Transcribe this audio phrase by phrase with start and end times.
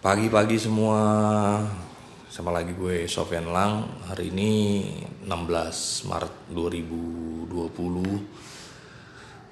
[0.00, 0.96] Pagi-pagi semua.
[2.32, 4.00] Sama lagi gue Sofian Lang.
[4.08, 4.80] Hari ini
[5.28, 7.52] 16 Maret 2020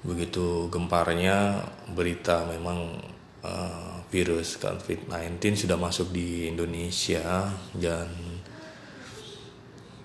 [0.09, 1.61] begitu gemparnya
[1.93, 2.97] berita memang
[3.45, 8.09] uh, virus COVID-19 sudah masuk di Indonesia dan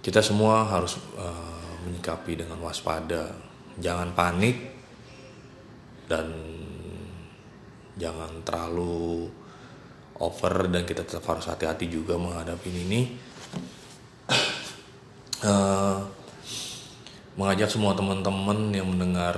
[0.04, 3.32] kita semua harus uh, menyikapi dengan waspada.
[3.80, 4.60] Jangan panik
[6.04, 6.28] dan
[7.96, 9.32] jangan terlalu
[10.22, 13.00] over dan kita tetap harus hati-hati juga menghadapi ini.
[15.44, 16.00] Uh,
[17.34, 19.36] mengajak semua teman-teman yang mendengar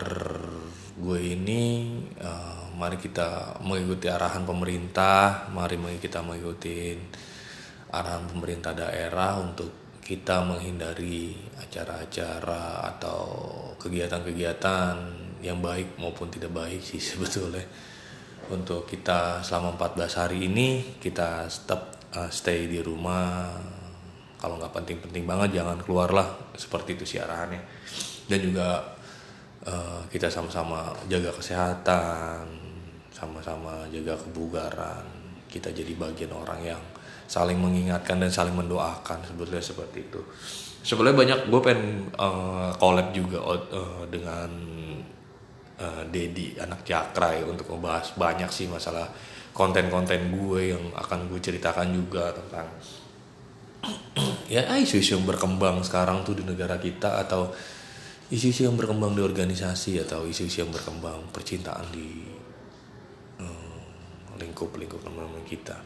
[0.97, 6.93] gue ini uh, mari kita mengikuti arahan pemerintah mari kita mengikuti
[7.91, 13.21] arahan pemerintah daerah untuk kita menghindari acara-acara atau
[13.80, 14.95] kegiatan-kegiatan
[15.43, 17.65] yang baik maupun tidak baik sih sebetulnya
[18.51, 23.55] untuk kita selama 14 hari ini kita tetap uh, stay di rumah.
[24.37, 26.29] Kalau nggak penting-penting banget jangan keluar lah.
[26.55, 27.63] Seperti itu sih arahannya.
[28.27, 28.85] Dan juga
[29.66, 32.66] uh, kita sama-sama jaga kesehatan
[33.16, 35.05] sama-sama jaga kebugaran.
[35.49, 36.83] Kita jadi bagian orang yang
[37.25, 39.25] saling mengingatkan dan saling mendoakan.
[39.25, 40.21] Sebetulnya seperti itu.
[40.87, 44.53] Sebenarnya banyak gue pengen uh, collab juga uh, dengan
[45.80, 49.09] uh, Dedi anak Cakra ya untuk membahas banyak sih masalah
[49.57, 52.69] konten-konten gue yang akan gue ceritakan juga tentang
[54.52, 57.52] ya isu-isu yang berkembang sekarang tuh di negara kita atau
[58.29, 62.37] isu-isu yang berkembang di organisasi atau isu-isu yang berkembang percintaan di
[64.38, 65.77] lingkup-lingkup teman-teman kita.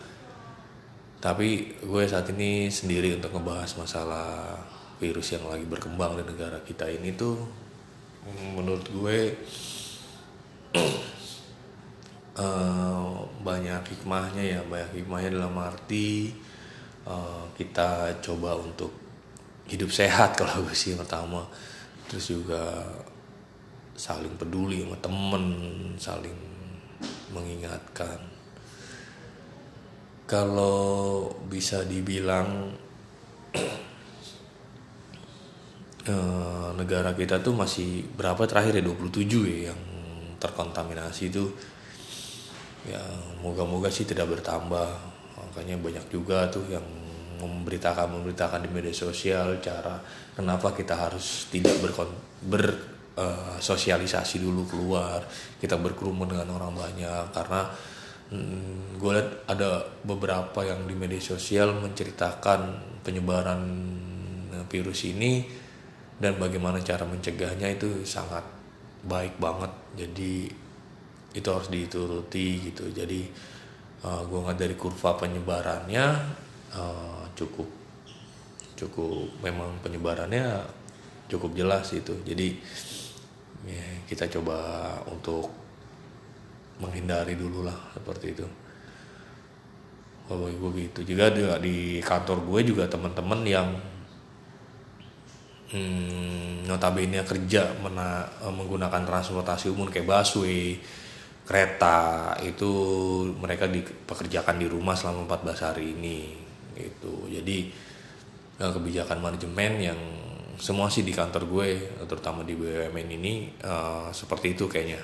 [1.20, 4.56] Tapi gue saat ini sendiri untuk ngebahas masalah
[5.00, 7.36] virus yang lagi berkembang di negara kita ini tuh
[8.56, 9.32] menurut gue
[12.38, 16.34] uh, banyak hikmahnya ya banyak hikmahnya dalam arti
[17.06, 18.92] uh, kita coba untuk
[19.70, 21.46] hidup sehat kalau gue sih pertama.
[22.10, 22.82] Terus juga
[23.94, 25.44] saling peduli sama temen
[25.94, 26.38] saling
[27.30, 28.18] mengingatkan.
[30.26, 32.74] Kalau bisa dibilang
[36.10, 38.82] uh, negara kita tuh masih berapa terakhir ya?
[38.82, 39.80] 27 ya yang
[40.40, 41.44] terkontaminasi itu
[42.88, 43.00] ya
[43.44, 44.88] moga-moga sih tidak bertambah.
[45.36, 46.84] Makanya banyak juga tuh yang
[47.40, 49.96] memberitakan memberitakan di media sosial cara
[50.36, 52.12] kenapa kita harus tidak berkon
[52.44, 52.64] ber
[53.16, 55.24] uh, sosialisasi dulu keluar
[55.60, 57.24] kita berkerumun dengan orang banyak.
[57.32, 57.68] Karena
[58.32, 62.60] hmm, gue lihat ada beberapa yang di media sosial menceritakan
[63.04, 63.60] penyebaran
[64.68, 65.48] virus ini
[66.20, 68.59] dan bagaimana cara mencegahnya itu sangat
[69.04, 69.72] baik banget.
[69.96, 70.50] Jadi
[71.30, 72.90] itu harus dituruti gitu.
[72.90, 73.30] Jadi
[74.04, 76.06] uh, gue nggak dari kurva penyebarannya
[76.74, 77.68] uh, cukup
[78.74, 80.64] cukup memang penyebarannya
[81.30, 82.16] cukup jelas itu.
[82.26, 82.58] Jadi
[83.68, 84.58] ya, kita coba
[85.06, 85.52] untuk
[86.80, 88.46] menghindari dulu lah seperti itu.
[90.26, 91.02] Kalau gue gitu.
[91.04, 93.68] Juga di, di kantor gue juga teman-teman yang
[95.74, 100.78] hmm, notabene kerja mena, eh, menggunakan transportasi umum kayak busway,
[101.42, 102.70] kereta itu
[103.34, 106.18] mereka dipekerjakan di rumah selama 14 hari ini
[106.78, 107.26] gitu.
[107.26, 107.58] Jadi
[108.62, 110.00] eh, kebijakan manajemen yang
[110.60, 111.68] semua sih di kantor gue
[112.04, 115.00] terutama di BUMN ini uh, seperti itu kayaknya.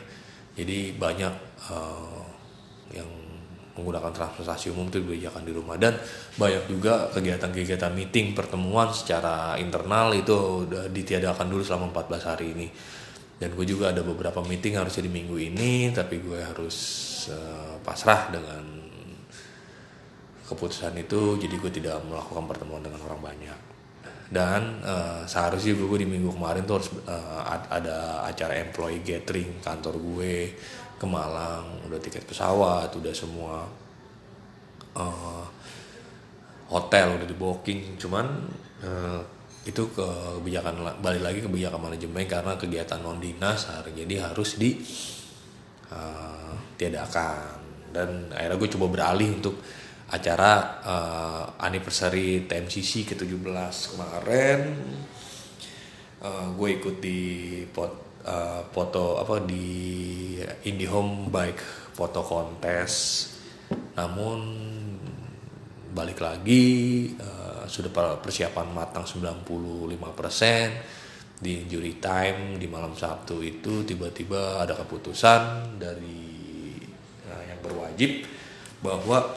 [0.52, 1.34] Jadi banyak
[1.72, 2.20] uh,
[2.92, 3.08] yang
[3.76, 5.76] menggunakan transportasi umum itu dibiasakan di rumah.
[5.76, 6.00] Dan
[6.40, 12.68] banyak juga kegiatan-kegiatan meeting pertemuan secara internal itu udah ditiadakan dulu selama 14 hari ini.
[13.36, 16.76] Dan gue juga ada beberapa meeting harusnya di minggu ini tapi gue harus
[17.28, 18.64] uh, pasrah dengan
[20.48, 21.36] keputusan itu.
[21.36, 23.75] Jadi gue tidak melakukan pertemuan dengan orang banyak
[24.26, 30.02] dan uh, seharusnya gue di minggu kemarin tuh harus uh, ada acara employee gathering kantor
[30.02, 30.50] gue
[30.98, 31.86] ke Malang.
[31.86, 33.62] Udah tiket pesawat udah semua
[34.98, 35.46] uh,
[36.66, 38.26] hotel udah di booking cuman
[38.82, 39.22] uh,
[39.66, 44.78] itu kebijakan balik lagi kebijakan manajemen karena kegiatan non dinas jadi harus di
[45.90, 47.62] uh, tiadakan.
[47.94, 49.62] Dan akhirnya gue coba beralih untuk
[50.06, 50.50] acara
[50.86, 54.60] uh, anniversary TMCC ke-17 kemarin.
[56.22, 57.20] Uh, gue ikut di
[57.66, 60.38] pot uh, foto apa di
[60.70, 61.62] IndiHome Bike
[61.94, 62.92] foto kontes.
[63.98, 64.38] Namun
[65.90, 66.64] balik lagi
[67.18, 67.90] uh, sudah
[68.22, 76.72] persiapan matang 95% di injury time di malam Sabtu itu tiba-tiba ada keputusan dari
[77.28, 78.24] uh, yang berwajib
[78.80, 79.36] bahwa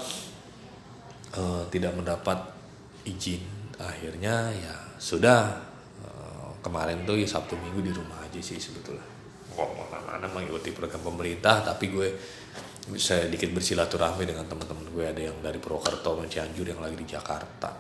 [1.37, 2.39] uh, tidak mendapat
[3.05, 3.41] izin.
[3.79, 5.55] Akhirnya ya sudah
[6.03, 9.05] uh, kemarin tuh ya Sabtu Minggu di rumah aja sih sebetulnya.
[9.53, 12.07] Kok mana-mana mengikuti program pemerintah tapi gue
[12.89, 15.03] bisa sedikit bersilaturahmi dengan teman-teman gue.
[15.05, 17.71] Ada yang dari Purwokerto dan Cianjur yang lagi di Jakarta.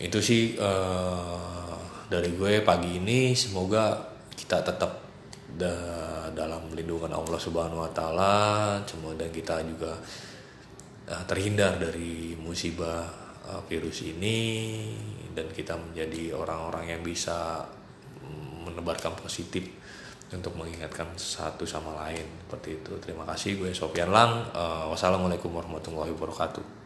[0.00, 1.76] Itu sih uh,
[2.08, 4.00] dari gue pagi ini semoga
[4.32, 4.92] kita tetap
[5.50, 5.74] da
[6.30, 8.36] dalam lindungan Allah Subhanahu Wa Taala.
[9.14, 9.92] Dan kita juga
[11.10, 13.04] uh, terhindar dari musibah
[13.50, 14.38] uh, virus ini
[15.34, 17.66] dan kita menjadi orang-orang yang bisa
[18.66, 19.66] menebarkan positif
[20.30, 22.92] untuk mengingatkan satu sama lain seperti itu.
[23.02, 24.46] Terima kasih gue Sofian Lang.
[24.54, 26.79] Uh, wassalamualaikum warahmatullahi wabarakatuh.